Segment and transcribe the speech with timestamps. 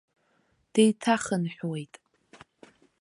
[0.73, 1.93] Деиҭахынҳәуеит.